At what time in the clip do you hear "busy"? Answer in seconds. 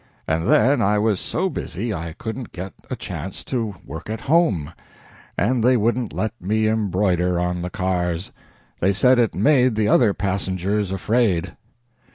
1.47-1.93